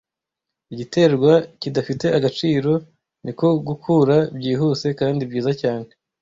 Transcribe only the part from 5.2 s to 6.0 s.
byiza cyane.